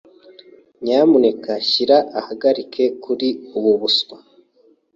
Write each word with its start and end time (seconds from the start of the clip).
Nyamuneka 0.83 1.51
shyira 1.69 1.97
ahagarike 2.19 2.83
kuri 3.03 3.27
ubu 3.57 3.71
buswa. 3.79 4.17